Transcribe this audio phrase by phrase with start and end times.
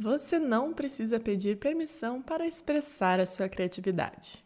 [0.00, 4.44] Você não precisa pedir permissão para expressar a sua criatividade.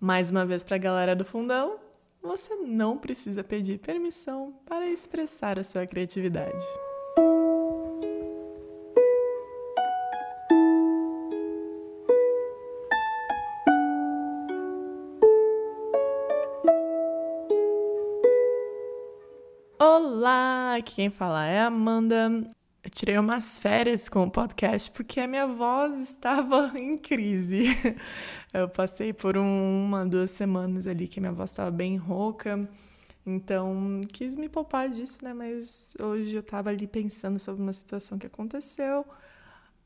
[0.00, 1.78] Mais uma vez para a galera do fundão,
[2.22, 6.56] você não precisa pedir permissão para expressar a sua criatividade.
[19.78, 22.42] Olá, aqui quem fala é Amanda.
[22.94, 27.64] Tirei umas férias com o podcast porque a minha voz estava em crise.
[28.52, 32.68] Eu passei por um, uma, duas semanas ali que a minha voz estava bem rouca.
[33.24, 35.32] Então, quis me poupar disso, né?
[35.32, 39.06] Mas hoje eu estava ali pensando sobre uma situação que aconteceu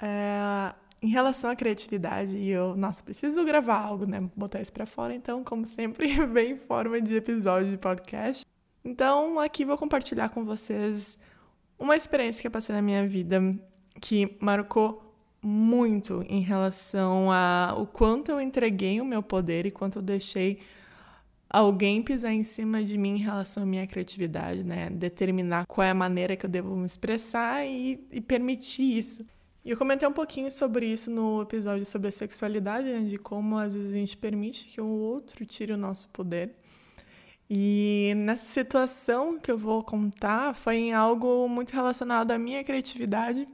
[0.02, 2.36] é, em relação à criatividade.
[2.36, 4.28] E eu, nossa, preciso gravar algo, né?
[4.34, 5.14] Botar isso para fora.
[5.14, 8.44] Então, como sempre, vem em forma de episódio de podcast.
[8.84, 11.18] Então, aqui vou compartilhar com vocês
[11.78, 13.40] uma experiência que eu passei na minha vida
[14.00, 15.02] que marcou
[15.42, 20.60] muito em relação a o quanto eu entreguei o meu poder e quanto eu deixei
[21.48, 24.90] alguém pisar em cima de mim em relação à minha criatividade, né?
[24.90, 29.26] Determinar qual é a maneira que eu devo me expressar e, e permitir isso.
[29.64, 33.00] E eu comentei um pouquinho sobre isso no episódio sobre a sexualidade, né?
[33.00, 36.54] de como às vezes a gente permite que o outro tire o nosso poder.
[37.48, 43.46] E nessa situação que eu vou contar foi em algo muito relacionado à minha criatividade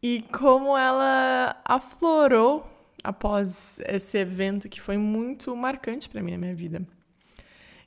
[0.00, 2.66] e como ela aflorou
[3.02, 6.86] após esse evento que foi muito marcante para mim na minha vida.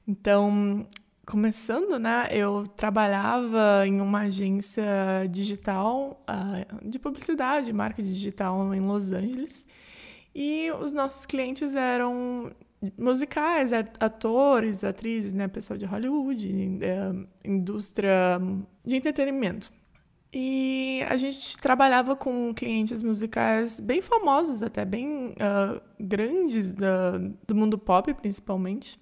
[0.07, 0.85] Então,
[1.25, 4.85] começando, né, eu trabalhava em uma agência
[5.29, 9.65] digital uh, de publicidade, marca digital em Los Angeles,
[10.33, 12.51] e os nossos clientes eram
[12.97, 18.39] musicais, atores, atrizes, né, pessoal de Hollywood, é, indústria
[18.83, 19.71] de entretenimento.
[20.37, 27.55] E a gente trabalhava com clientes musicais bem famosos, até bem uh, grandes da, do
[27.55, 28.99] mundo pop, principalmente.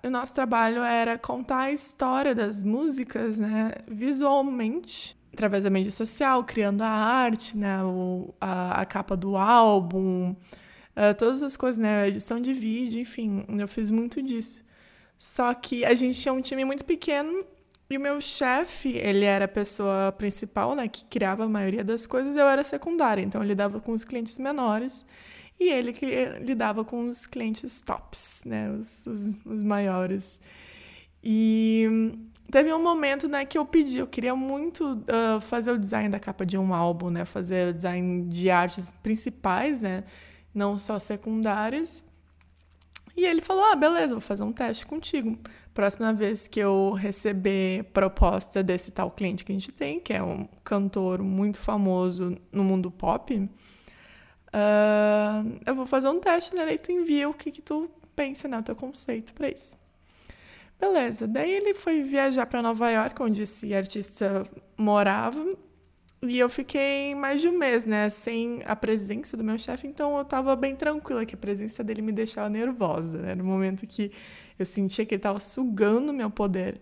[0.00, 6.44] O nosso trabalho era contar a história das músicas, né, visualmente, através da mídia social,
[6.44, 10.36] criando a arte, né, o, a, a capa do álbum,
[10.98, 12.08] uh, todas as coisas, né?
[12.08, 14.66] Edição de vídeo, enfim, eu fiz muito disso.
[15.16, 17.44] Só que a gente tinha um time muito pequeno
[17.90, 22.06] e o meu chefe, ele era a pessoa principal, né, que criava a maioria das
[22.06, 25.06] coisas, eu era secundária, então eu lidava com os clientes menores
[25.58, 26.06] e ele que
[26.40, 30.40] lidava com os clientes tops, né, os, os, os maiores.
[31.24, 32.12] E
[32.50, 36.20] teve um momento, né, que eu pedi, eu queria muito uh, fazer o design da
[36.20, 40.04] capa de um álbum, né, fazer o design de artes principais, né,
[40.58, 42.04] não só secundárias.
[43.16, 45.38] E ele falou: Ah, beleza, vou fazer um teste contigo.
[45.72, 50.22] Próxima vez que eu receber proposta desse tal cliente que a gente tem, que é
[50.22, 53.48] um cantor muito famoso no mundo pop, uh,
[55.64, 58.58] eu vou fazer um teste nele e tu envia o que, que tu pensa, né?
[58.58, 59.78] O teu conceito para isso.
[60.80, 65.44] Beleza, daí ele foi viajar para Nova York, onde esse artista morava,
[66.22, 70.16] e eu fiquei mais de um mês, né, sem a presença do meu chefe, então
[70.18, 74.10] eu tava bem tranquila, que a presença dele me deixava nervosa, né, no momento que
[74.58, 76.80] eu sentia que ele tava sugando meu poder.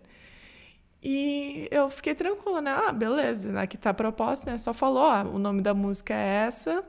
[1.02, 5.38] E eu fiquei tranquila, né, ah, beleza, aqui tá a proposta, né, só falou, o
[5.38, 6.84] nome da música é essa,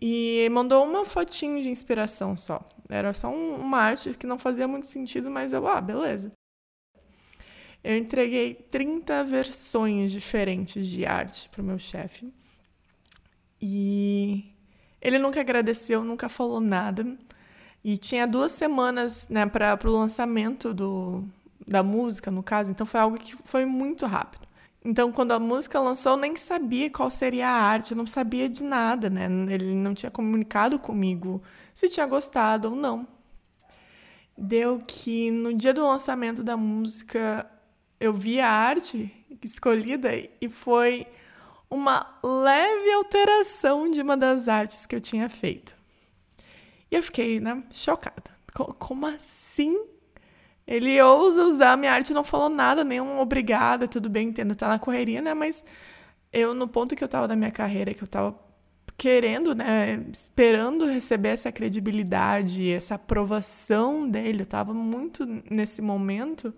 [0.00, 2.66] e mandou uma fotinho de inspiração só.
[2.88, 6.32] Era só um, uma arte que não fazia muito sentido, mas eu, ah, beleza.
[7.82, 12.32] Eu entreguei 30 versões diferentes de arte para o meu chefe.
[13.60, 14.44] E
[15.00, 17.16] ele nunca agradeceu, nunca falou nada.
[17.82, 21.24] E tinha duas semanas né, para o lançamento do,
[21.66, 24.48] da música, no caso, então foi algo que foi muito rápido.
[24.84, 28.48] Então, quando a música lançou, eu nem sabia qual seria a arte, eu não sabia
[28.48, 29.28] de nada, né?
[29.50, 31.42] Ele não tinha comunicado comigo
[31.74, 33.06] se tinha gostado ou não.
[34.36, 37.44] Deu que no dia do lançamento da música,
[38.00, 40.10] eu vi a arte escolhida
[40.40, 41.06] e foi
[41.70, 45.76] uma leve alteração de uma das artes que eu tinha feito.
[46.90, 48.30] E eu fiquei, né, chocada.
[48.78, 49.78] Como assim?
[50.66, 54.68] Ele ousa usar a minha arte, não falou nada, nenhum obrigada, tudo bem, entendo, tá
[54.68, 55.34] na correria, né?
[55.34, 55.64] Mas
[56.32, 58.38] eu, no ponto que eu tava da minha carreira, que eu tava
[58.96, 66.52] querendo, né, esperando receber essa credibilidade, essa aprovação dele, eu tava muito nesse momento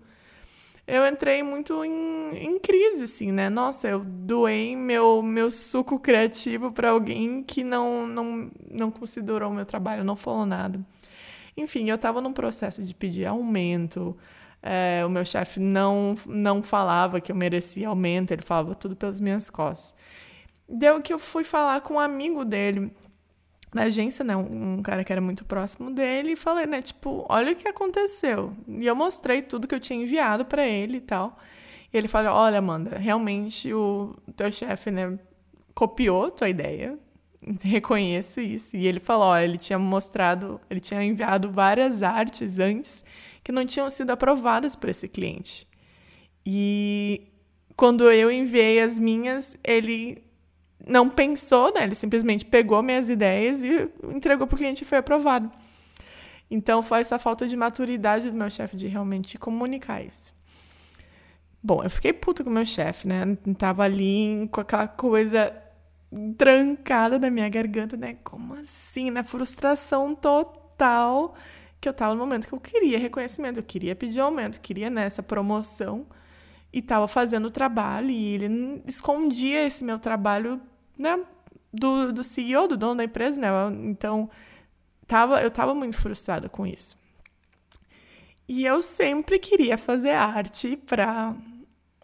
[0.87, 3.49] eu entrei muito em, em crise, assim, né?
[3.49, 9.53] Nossa, eu doei meu, meu suco criativo para alguém que não, não, não considerou o
[9.53, 10.79] meu trabalho, não falou nada.
[11.55, 14.17] Enfim, eu estava num processo de pedir aumento.
[14.63, 19.19] É, o meu chefe não, não falava que eu merecia aumento, ele falava tudo pelas
[19.19, 19.95] minhas costas.
[20.69, 22.91] deu que eu fui falar com um amigo dele
[23.73, 27.25] da agência, né, um, um, cara que era muito próximo dele, e falei, né, tipo,
[27.29, 28.53] olha o que aconteceu.
[28.67, 31.37] E eu mostrei tudo que eu tinha enviado para ele e tal.
[31.93, 35.17] E ele falou, olha, Amanda, realmente o teu chefe, né,
[35.73, 36.99] copiou tua ideia,
[37.63, 38.75] reconheço isso.
[38.75, 43.05] E ele falou, olha, ele tinha mostrado, ele tinha enviado várias artes antes
[43.43, 45.67] que não tinham sido aprovadas por esse cliente.
[46.45, 47.27] E
[47.75, 50.23] quando eu enviei as minhas, ele
[50.87, 51.83] não pensou, né?
[51.83, 55.51] Ele simplesmente pegou minhas ideias e entregou para o cliente e foi aprovado.
[56.49, 60.33] Então foi essa falta de maturidade do meu chefe de realmente comunicar isso.
[61.63, 63.37] Bom, eu fiquei puta com o meu chefe, né?
[63.57, 65.53] Tava ali com aquela coisa
[66.37, 68.17] trancada na minha garganta, né?
[68.23, 69.23] Como assim, né?
[69.23, 71.35] Frustração total
[71.79, 75.21] que eu tava no momento que eu queria reconhecimento, eu queria pedir aumento, queria nessa
[75.21, 76.05] né, promoção
[76.71, 80.61] e tava fazendo o trabalho e ele escondia esse meu trabalho
[80.97, 81.19] né,
[81.73, 83.49] do, do CEO, do dono da empresa, né?
[83.83, 84.29] Então,
[85.07, 86.99] tava, eu tava muito frustrada com isso.
[88.47, 91.33] E eu sempre queria fazer arte para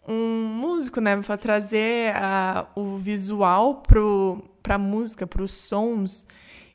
[0.06, 1.20] um músico, né?
[1.20, 3.82] Para trazer a, o visual
[4.62, 6.26] para a música, para os sons.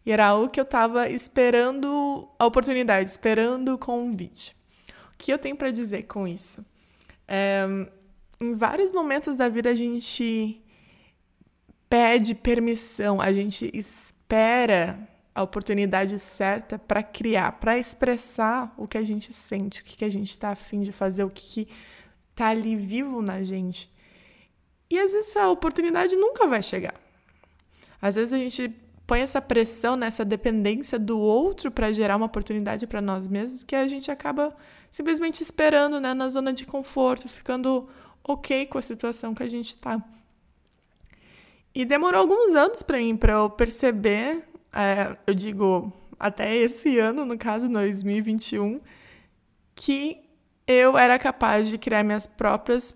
[0.06, 4.56] E era algo que eu estava esperando a oportunidade, esperando o convite.
[5.13, 6.63] O que eu tenho para dizer com isso?
[7.27, 7.66] É,
[8.39, 10.62] em vários momentos da vida a gente
[11.94, 14.98] pede permissão, a gente espera
[15.36, 20.10] a oportunidade certa para criar, para expressar o que a gente sente, o que a
[20.10, 21.68] gente está afim de fazer, o que
[22.31, 23.94] está ali vivo na gente.
[24.90, 26.95] E às vezes a oportunidade nunca vai chegar.
[28.01, 28.75] Às vezes a gente
[29.06, 33.75] põe essa pressão, nessa dependência do outro para gerar uma oportunidade para nós mesmos, que
[33.75, 34.51] a gente acaba
[34.90, 37.88] simplesmente esperando né, na zona de conforto, ficando
[38.24, 40.04] ok com a situação que a gente está.
[41.75, 47.25] E demorou alguns anos para mim, para eu perceber, é, eu digo, até esse ano,
[47.25, 48.79] no caso, 2021,
[49.75, 50.17] que
[50.67, 52.95] eu era capaz de criar minhas próprias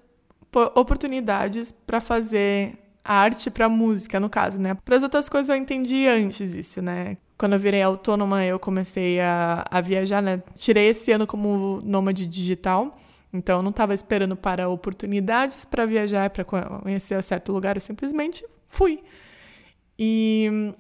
[0.76, 4.74] oportunidades para fazer arte para música, no caso, né?
[4.74, 7.18] Para as outras coisas eu entendi antes isso, né?
[7.38, 10.42] Quando eu virei autônoma, eu comecei a, a viajar, né?
[10.56, 12.98] Tirei esse ano como nômade digital.
[13.32, 18.46] Então, eu não estava esperando para oportunidades para viajar, para conhecer certo lugar, eu simplesmente
[18.68, 19.02] fui.
[20.00, 20.74] E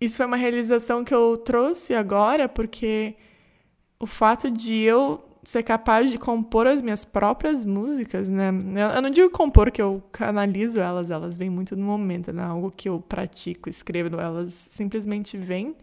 [0.00, 3.16] isso foi uma realização que eu trouxe agora, porque
[3.98, 8.50] o fato de eu ser capaz de compor as minhas próprias músicas, né?
[8.94, 12.42] Eu não digo compor que eu canalizo elas, elas vêm muito no momento, né?
[12.42, 15.74] Algo que eu pratico, escrevo, elas simplesmente vêm.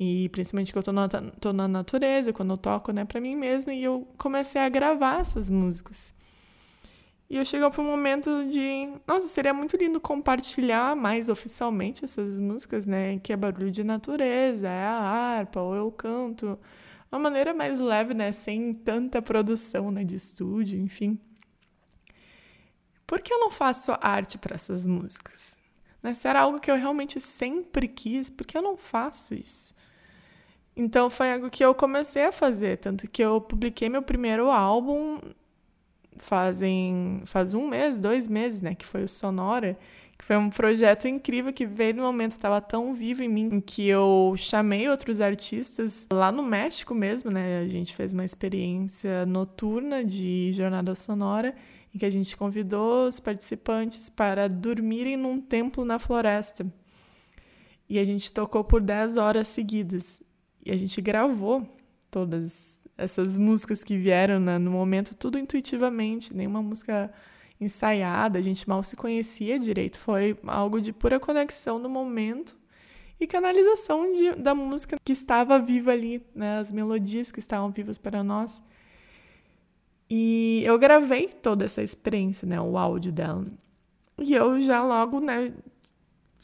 [0.00, 3.34] E principalmente que eu tô na, tô na natureza, quando eu toco, né, para mim
[3.34, 6.14] mesma, e eu comecei a gravar essas músicas.
[7.28, 12.38] E eu chego para um momento de, nossa, seria muito lindo compartilhar mais oficialmente essas
[12.38, 13.18] músicas, né?
[13.18, 16.58] Que é barulho de natureza, é a harpa, ou eu canto.
[17.12, 18.32] Uma maneira mais leve, né?
[18.32, 20.04] Sem tanta produção né?
[20.04, 21.18] de estúdio, enfim.
[23.06, 25.58] Por que eu não faço arte para essas músicas?
[26.02, 26.14] Né?
[26.14, 29.77] Se era algo que eu realmente sempre quis, por que eu não faço isso?
[30.78, 35.18] Então foi algo que eu comecei a fazer, tanto que eu publiquei meu primeiro álbum
[36.18, 39.76] fazem faz um mês, dois meses, né, que foi o Sonora,
[40.16, 43.88] que foi um projeto incrível que veio no momento estava tão vivo em mim que
[43.88, 47.60] eu chamei outros artistas lá no México mesmo, né?
[47.60, 51.54] A gente fez uma experiência noturna de jornada sonora
[51.94, 56.66] em que a gente convidou os participantes para dormirem num templo na floresta.
[57.88, 60.27] E a gente tocou por 10 horas seguidas.
[60.68, 61.66] E a gente gravou
[62.10, 67.10] todas essas músicas que vieram né, no momento, tudo intuitivamente, nenhuma música
[67.58, 72.54] ensaiada, a gente mal se conhecia direito, foi algo de pura conexão no momento
[73.18, 77.96] e canalização de, da música que estava viva ali, né, as melodias que estavam vivas
[77.96, 78.62] para nós.
[80.10, 83.46] E eu gravei toda essa experiência, né, o áudio dela.
[84.18, 85.50] E eu já logo, né,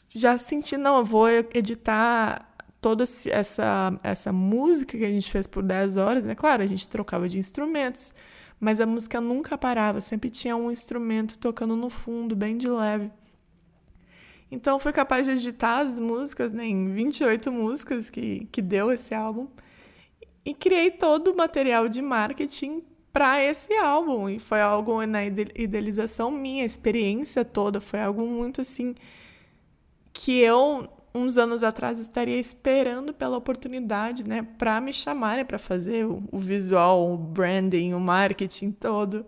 [0.09, 2.54] já senti, não, eu vou editar
[2.85, 6.35] toda essa, essa música que a gente fez por 10 horas, né?
[6.35, 8.13] Claro, a gente trocava de instrumentos,
[8.59, 13.11] mas a música nunca parava, sempre tinha um instrumento tocando no fundo, bem de leve.
[14.51, 19.15] Então, fui capaz de editar as músicas, né, em 28 músicas que, que deu esse
[19.15, 19.47] álbum,
[20.45, 24.29] e criei todo o material de marketing para esse álbum.
[24.29, 28.93] E foi algo na idealização minha, experiência toda, foi algo muito assim
[30.13, 36.05] que eu uns anos atrás estaria esperando pela oportunidade, né, para me chamarem para fazer
[36.05, 39.25] o, o, visual, o branding, o marketing todo.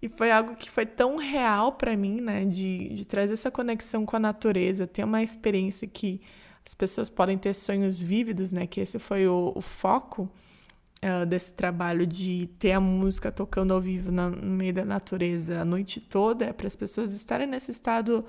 [0.00, 2.46] E foi algo que foi tão real para mim, né?
[2.46, 6.22] De, de trazer essa conexão com a natureza, ter uma experiência que
[6.66, 8.66] as pessoas podem ter sonhos vívidos, né?
[8.66, 10.22] Que esse foi o, o foco
[11.04, 15.60] uh, desse trabalho de ter a música tocando ao vivo na, no meio da natureza
[15.60, 18.24] a noite toda, é para as pessoas estarem nesse estado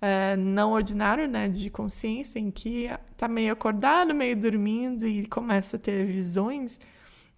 [0.00, 1.48] uh, não ordinário, né?
[1.48, 6.80] De consciência, em que tá meio acordado, meio dormindo e começa a ter visões.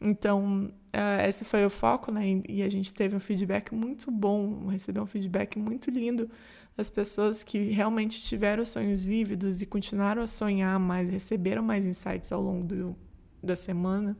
[0.00, 2.42] Então, uh, esse foi o foco, né?
[2.48, 6.28] E a gente teve um feedback muito bom, recebeu um feedback muito lindo
[6.76, 12.32] das pessoas que realmente tiveram sonhos vívidos e continuaram a sonhar mais, receberam mais insights
[12.32, 12.96] ao longo do,
[13.42, 14.16] da semana.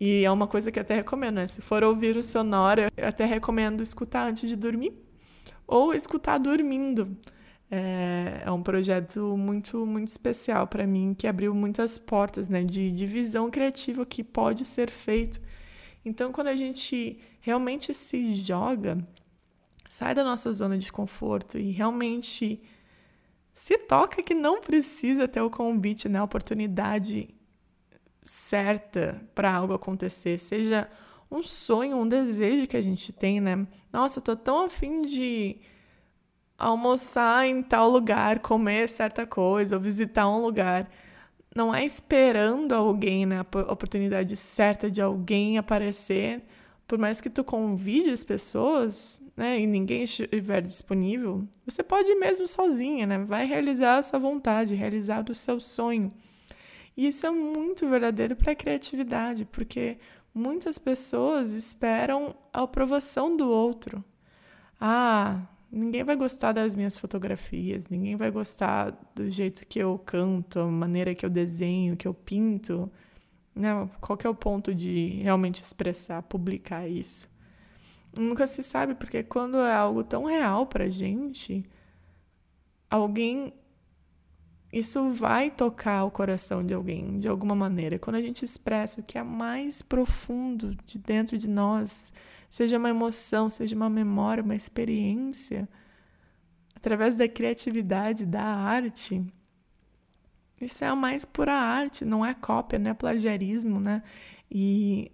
[0.00, 1.46] E é uma coisa que até recomendo, né?
[1.46, 4.94] Se for ouvir o sonora, eu até recomendo escutar antes de dormir
[5.66, 7.16] ou escutar dormindo.
[7.70, 12.90] É, é um projeto muito, muito especial para mim, que abriu muitas portas né, de,
[12.90, 15.40] de visão criativa que pode ser feito.
[16.04, 18.98] Então, quando a gente realmente se joga,
[19.88, 22.60] sai da nossa zona de conforto e realmente
[23.52, 27.28] se toca que não precisa ter o convite, né, a oportunidade
[28.22, 30.88] certa para algo acontecer, seja
[31.30, 33.66] um sonho, um desejo que a gente tem, né?
[33.92, 35.58] Nossa, eu tô tão afim de
[36.60, 40.88] almoçar em tal lugar, comer certa coisa, ou visitar um lugar.
[41.56, 46.44] Não é esperando alguém, né, a oportunidade certa de alguém aparecer,
[46.86, 52.16] por mais que tu convide as pessoas, né, e ninguém estiver disponível, você pode ir
[52.16, 53.18] mesmo sozinha, né?
[53.18, 56.12] Vai realizar a sua vontade, realizar o seu sonho.
[56.96, 59.98] E isso é muito verdadeiro para a criatividade, porque
[60.34, 64.04] muitas pessoas esperam a aprovação do outro.
[64.80, 70.58] Ah, ninguém vai gostar das minhas fotografias, ninguém vai gostar do jeito que eu canto,
[70.58, 72.90] a maneira que eu desenho, que eu pinto.
[73.54, 73.88] Né?
[74.00, 77.28] Qual que é o ponto de realmente expressar, publicar isso?
[78.16, 81.64] Nunca se sabe, porque quando é algo tão real pra gente,
[82.90, 83.52] alguém.
[84.72, 87.98] Isso vai tocar o coração de alguém, de alguma maneira.
[87.98, 92.12] Quando a gente expressa o que é mais profundo de dentro de nós,
[92.50, 95.68] seja uma emoção, seja uma memória, uma experiência,
[96.74, 99.24] através da criatividade, da arte.
[100.60, 104.02] Isso é a mais pura arte, não é cópia, não é plagiarismo, né?
[104.50, 105.12] E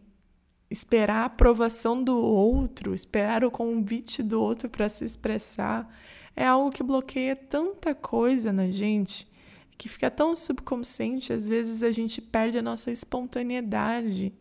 [0.71, 5.88] esperar a aprovação do outro, esperar o convite do outro para se expressar,
[6.35, 9.31] é algo que bloqueia tanta coisa na gente,
[9.78, 14.35] que fica tão subconsciente, às vezes a gente perde a nossa espontaneidade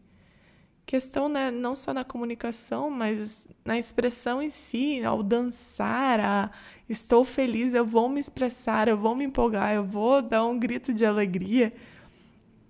[0.85, 6.51] questão né, não só na comunicação, mas na expressão em si, ao dançar, a
[6.87, 10.93] estou feliz, eu vou me expressar, eu vou me empolgar, eu vou dar um grito
[10.93, 11.73] de alegria,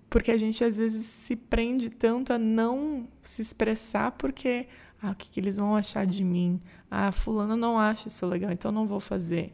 [0.08, 4.66] porque a gente às vezes se prende tanto a não se expressar porque
[5.02, 6.60] ah, o que, que eles vão achar de mim?
[6.90, 9.52] Ah, fulano não acha isso legal, então não vou fazer.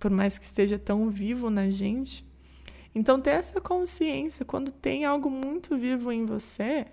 [0.00, 2.26] Por mais que esteja tão vivo na gente.
[2.94, 6.86] Então ter essa consciência quando tem algo muito vivo em você,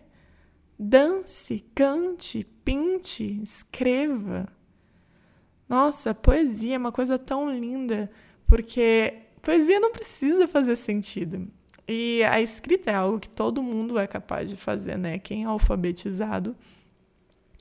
[0.77, 4.47] Dance, cante, pinte, escreva.
[5.69, 8.11] Nossa, poesia é uma coisa tão linda,
[8.47, 11.47] porque poesia não precisa fazer sentido.
[11.87, 15.19] E a escrita é algo que todo mundo é capaz de fazer, né?
[15.19, 16.55] Quem é alfabetizado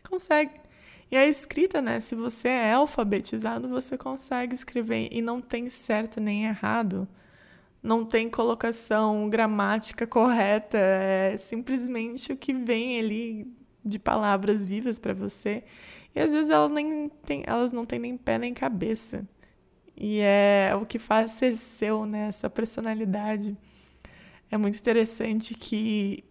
[0.09, 0.61] consegue.
[1.11, 2.00] E a escrita, né?
[2.00, 7.09] Se você é alfabetizado, você consegue escrever e não tem certo nem errado
[7.83, 13.47] não tem colocação gramática correta, é simplesmente o que vem ali
[13.85, 15.65] de palavras vivas para você.
[16.15, 17.11] E às vezes elas, nem
[17.47, 19.27] elas não têm nem pé nem cabeça.
[19.97, 22.29] E é o que faz ser seu, né?
[22.29, 23.57] A sua personalidade.
[24.51, 26.25] É muito interessante que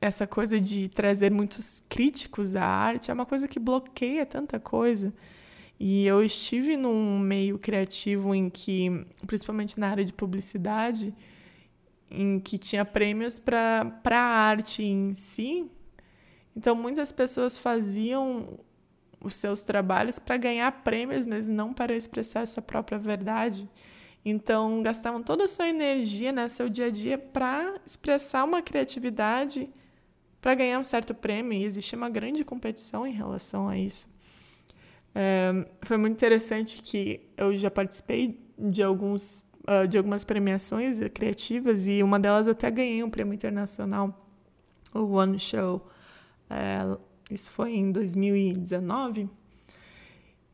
[0.00, 5.12] essa coisa de trazer muitos críticos à arte é uma coisa que bloqueia tanta coisa.
[5.78, 11.14] E eu estive num meio criativo em que, principalmente na área de publicidade,
[12.10, 15.70] em que tinha prêmios para a arte em si.
[16.56, 18.58] Então, muitas pessoas faziam
[19.20, 23.68] os seus trabalhos para ganhar prêmios, mas não para expressar a sua própria verdade.
[24.24, 29.68] Então, gastavam toda a sua energia, né, seu dia a dia, para expressar uma criatividade
[30.40, 31.52] para ganhar um certo prêmio.
[31.52, 34.15] E existia uma grande competição em relação a isso.
[35.18, 41.88] É, foi muito interessante que eu já participei de alguns uh, de algumas premiações criativas
[41.88, 44.30] e uma delas eu até ganhei um prêmio internacional,
[44.92, 45.88] o One Show.
[46.50, 46.98] É,
[47.30, 49.30] isso foi em 2019.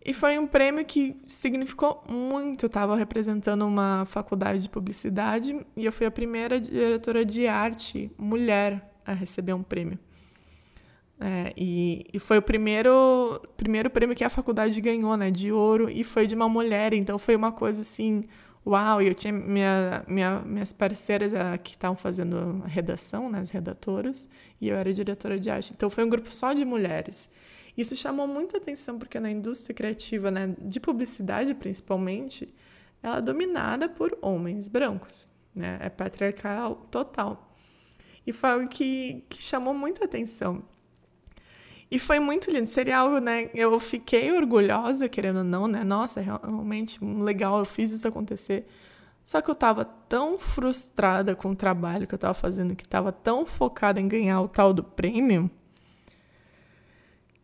[0.05, 2.67] E foi um prêmio que significou muito.
[2.67, 8.13] Eu estava representando uma faculdade de publicidade e eu fui a primeira diretora de arte
[8.17, 9.99] mulher a receber um prêmio.
[11.25, 15.31] É, e, e, foi o primeiro, primeiro prêmio que a faculdade ganhou, né?
[15.31, 16.93] De ouro, e foi de uma mulher.
[16.93, 18.25] Então foi uma coisa assim,
[18.67, 19.01] uau!
[19.01, 23.39] E eu tinha minha, minha, minhas parceiras uh, que estavam fazendo a redação, né?
[23.39, 24.29] As redatoras,
[24.61, 25.73] e eu era diretora de arte.
[25.73, 27.31] Então foi um grupo só de mulheres.
[27.79, 30.57] Isso chamou muita atenção, porque na indústria criativa, né?
[30.59, 32.53] De publicidade principalmente,
[33.01, 35.79] ela é dominada por homens brancos, né?
[35.81, 37.49] É patriarcal total.
[38.27, 40.65] E foi algo que, que chamou muita atenção.
[41.93, 42.67] E foi muito lindo.
[42.67, 43.51] Seria algo, né?
[43.53, 45.85] Eu fiquei orgulhosa, querendo ou não, né?
[45.85, 48.67] Nossa, realmente legal, eu fiz isso acontecer.
[49.23, 53.13] Só que eu tava tão frustrada com o trabalho que eu tava fazendo, que tava
[53.13, 55.51] tão focada em ganhar o tal do prêmio,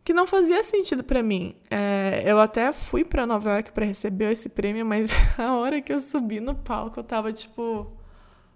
[0.03, 1.53] que não fazia sentido para mim.
[1.69, 5.93] É, eu até fui para Nova York para receber esse prêmio, mas a hora que
[5.93, 7.95] eu subi no palco, eu tava tipo.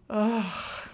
[0.10, 0.93] Uh,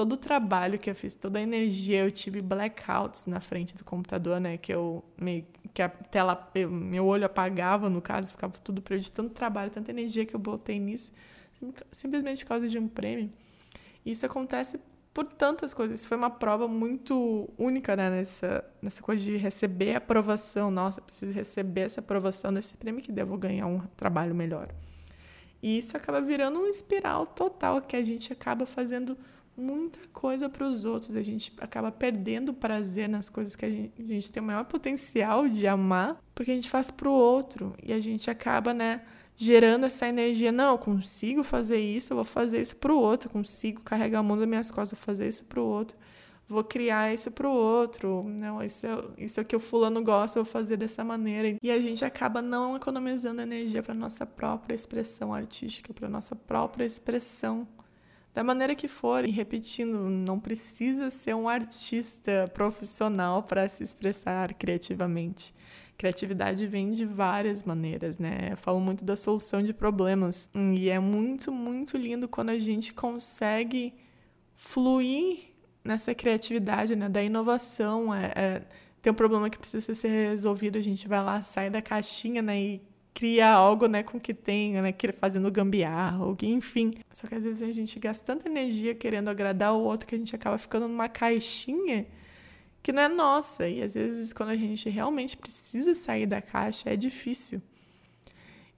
[0.00, 3.84] todo o trabalho que eu fiz, toda a energia, eu tive blackouts na frente do
[3.84, 4.56] computador, né?
[4.56, 9.04] Que eu meio que a tela, eu, meu olho apagava, no caso, ficava tudo perdido,
[9.04, 11.12] de tanto trabalho, tanta energia que eu botei nisso,
[11.92, 13.30] simplesmente por causa de um prêmio.
[14.04, 14.80] Isso acontece
[15.12, 15.98] por tantas coisas.
[15.98, 18.08] Isso foi uma prova muito única, né?
[18.08, 20.70] Nessa, nessa coisa de receber aprovação.
[20.70, 24.70] Nossa, eu preciso receber essa aprovação desse prêmio que devo ganhar um trabalho melhor.
[25.62, 29.14] E isso acaba virando um espiral total que a gente acaba fazendo
[29.60, 31.14] muita coisa para os outros.
[31.14, 34.64] A gente acaba perdendo prazer nas coisas que a gente, a gente tem o maior
[34.64, 37.74] potencial de amar, porque a gente faz para o outro.
[37.82, 39.02] E a gente acaba, né,
[39.36, 40.50] gerando essa energia.
[40.52, 43.28] Não, eu consigo fazer isso, eu vou fazer isso para o outro.
[43.28, 45.96] Eu consigo carregar a mão das minhas costas, vou fazer isso para o outro.
[46.50, 48.24] Vou criar isso para o outro.
[48.28, 51.56] Não, isso é, isso é o que o fulano gosta, eu vou fazer dessa maneira.
[51.62, 56.84] E a gente acaba não economizando energia para nossa própria expressão artística, para nossa própria
[56.84, 57.68] expressão
[58.34, 59.24] da maneira que for.
[59.24, 65.54] E repetindo, não precisa ser um artista profissional para se expressar criativamente.
[65.96, 68.48] Criatividade vem de várias maneiras, né?
[68.52, 70.48] Eu falo muito da solução de problemas.
[70.54, 73.92] E é muito, muito lindo quando a gente consegue
[74.54, 75.50] fluir
[75.84, 77.08] nessa criatividade, né?
[77.08, 78.14] Da inovação.
[78.14, 78.62] É, é,
[79.02, 82.58] tem um problema que precisa ser resolvido, a gente vai lá, sai da caixinha, né?
[82.58, 86.92] E cria algo, né, com o que tem, né, fazendo gambiarra, enfim.
[87.12, 90.18] Só que às vezes a gente gasta tanta energia querendo agradar o outro que a
[90.18, 92.06] gente acaba ficando numa caixinha
[92.82, 93.68] que não é nossa.
[93.68, 97.60] E às vezes quando a gente realmente precisa sair da caixa é difícil.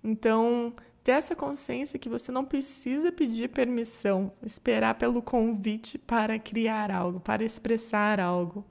[0.03, 6.91] Então, ter essa consciência que você não precisa pedir permissão, esperar pelo convite para criar
[6.91, 8.65] algo, para expressar algo.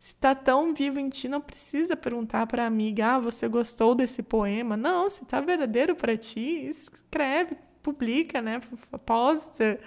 [0.00, 4.22] Se tá tão vivo em ti, não precisa perguntar para amiga: "Ah, você gostou desse
[4.22, 4.76] poema?".
[4.76, 8.60] Não, se tá verdadeiro para ti, escreve, publica, né?
[9.06, 9.78] Posta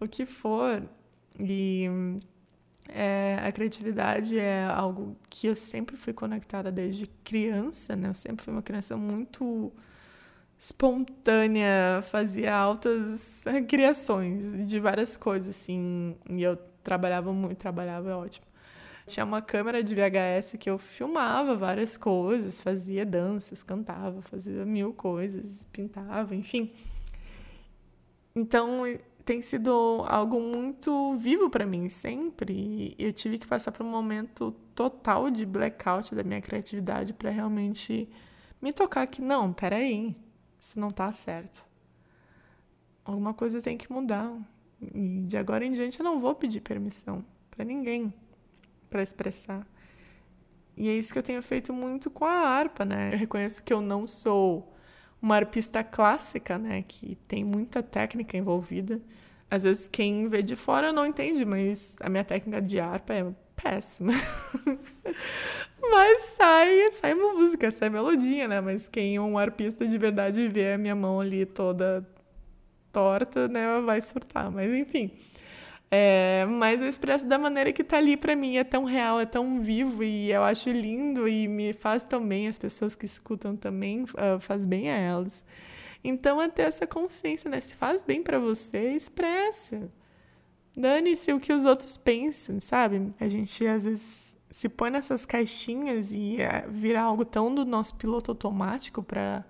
[0.00, 0.82] o que for.
[1.38, 1.86] E
[2.88, 8.08] é, a criatividade é algo que eu sempre fui conectada desde criança, né?
[8.08, 9.72] Eu sempre fui uma criança muito
[10.58, 16.16] espontânea, fazia altas criações de várias coisas, assim.
[16.30, 18.46] E eu trabalhava muito, trabalhava é ótimo.
[19.06, 24.94] Tinha uma câmera de VHS que eu filmava várias coisas, fazia danças, cantava, fazia mil
[24.94, 26.72] coisas, pintava, enfim.
[28.34, 28.82] Então,
[29.24, 32.94] tem sido algo muito vivo para mim sempre.
[32.98, 38.08] Eu tive que passar por um momento total de blackout da minha criatividade para realmente
[38.60, 40.16] me tocar que não, peraí,
[40.58, 41.64] isso não tá certo.
[43.04, 44.32] Alguma coisa tem que mudar.
[44.80, 48.12] E de agora em diante eu não vou pedir permissão para ninguém
[48.94, 49.66] para expressar.
[50.76, 53.10] E é isso que eu tenho feito muito com a harpa, né?
[53.12, 54.72] Eu reconheço que eu não sou
[55.20, 56.84] uma arpista clássica, né?
[56.86, 59.00] Que tem muita técnica envolvida.
[59.50, 63.26] Às vezes quem vê de fora não entende, mas a minha técnica de harpa é
[63.56, 64.12] péssima.
[65.90, 68.60] mas sai, sai música, sai melodia, né?
[68.60, 72.08] Mas quem é um arpista de verdade vê a minha mão ali toda
[72.92, 73.80] torta, né?
[73.80, 74.52] Vai surtar.
[74.52, 75.10] Mas enfim.
[75.90, 79.26] É, mas eu expresso da maneira que tá ali para mim, é tão real, é
[79.26, 83.56] tão vivo e eu acho lindo e me faz tão bem, as pessoas que escutam
[83.56, 85.44] também uh, faz bem a elas.
[86.02, 87.60] Então é ter essa consciência, né?
[87.60, 89.90] Se faz bem para você, expressa.
[90.76, 93.12] Dane-se o que os outros pensam, sabe?
[93.20, 97.94] A gente às vezes se põe nessas caixinhas e uh, vira algo tão do nosso
[97.96, 99.44] piloto automático para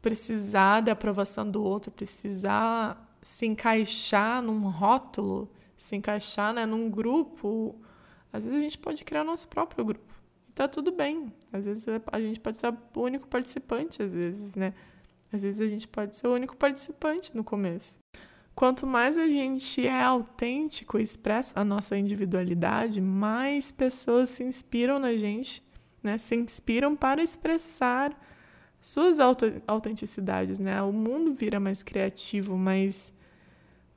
[0.00, 7.74] precisar da aprovação do outro, precisar se encaixar num rótulo, se encaixar né, num grupo,
[8.30, 10.14] às vezes a gente pode criar nosso próprio grupo.
[10.46, 11.32] E tá tudo bem.
[11.50, 14.74] Às vezes a gente pode ser o único participante, às vezes, né?
[15.32, 17.98] Às vezes a gente pode ser o único participante no começo.
[18.54, 24.98] Quanto mais a gente é autêntico e expressa a nossa individualidade, mais pessoas se inspiram
[24.98, 25.62] na gente,
[26.02, 26.18] né?
[26.18, 28.14] Se inspiram para expressar
[28.84, 29.18] suas
[29.66, 30.82] autenticidades, né?
[30.82, 33.14] O mundo vira mais criativo, mais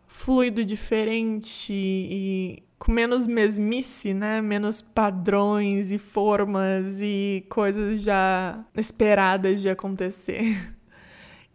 [0.07, 4.41] fluido, diferente e com menos mesmice, né?
[4.41, 10.57] Menos padrões e formas e coisas já esperadas de acontecer.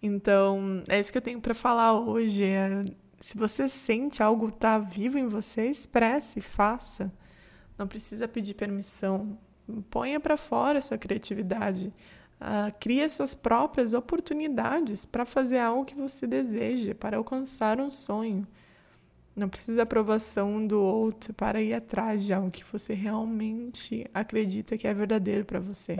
[0.04, 2.42] Então, é isso que eu tenho para falar hoje.
[2.42, 2.84] É,
[3.20, 7.12] se você sente algo tá vivo em você, expresse, faça.
[7.78, 9.38] Não precisa pedir permissão.
[9.90, 11.94] Ponha para fora a sua criatividade.
[12.42, 18.44] Uh, crie suas próprias oportunidades para fazer algo que você deseja, para alcançar um sonho.
[19.34, 24.88] Não precisa aprovação do outro para ir atrás de algo que você realmente acredita que
[24.88, 25.96] é verdadeiro para você.